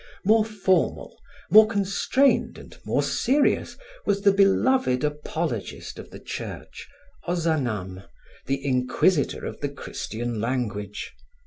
More 0.25 0.43
formal, 0.43 1.21
more 1.51 1.67
constrained 1.67 2.57
and 2.57 2.75
more 2.85 3.03
serious 3.03 3.77
was 4.03 4.23
the 4.23 4.31
beloved 4.33 5.03
apologist 5.03 5.99
of 5.99 6.09
the 6.09 6.19
Church, 6.19 6.89
Ozanam, 7.27 8.05
the 8.47 8.65
inquisitor 8.65 9.45
of 9.45 9.59
the 9.61 9.69
Christian 9.69 10.39
language. 10.41 11.13